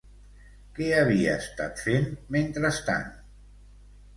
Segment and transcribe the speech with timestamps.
[0.77, 3.13] Què havia estat fent mentrestant?